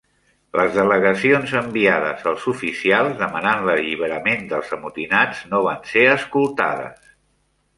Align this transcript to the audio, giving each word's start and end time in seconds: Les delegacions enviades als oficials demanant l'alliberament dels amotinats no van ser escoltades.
Les 0.59 0.69
delegacions 0.75 1.51
enviades 1.59 2.23
als 2.31 2.47
oficials 2.53 3.13
demanant 3.19 3.67
l'alliberament 3.67 4.49
dels 4.55 4.73
amotinats 4.79 5.45
no 5.53 5.61
van 5.69 5.87
ser 5.93 6.09
escoltades. 6.17 7.17